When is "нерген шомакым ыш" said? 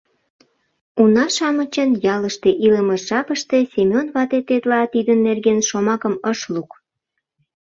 5.27-6.39